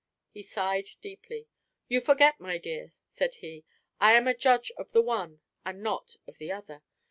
[0.31, 1.47] He sighed deeply.
[1.87, 3.65] "You forget, my dear," said he,
[3.99, 6.81] "I am a judge of the one, and not of the other.